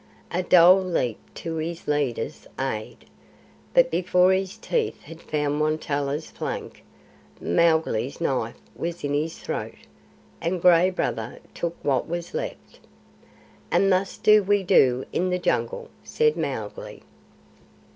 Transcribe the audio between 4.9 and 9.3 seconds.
had found Won tolla's flank, Mowgli's knife was in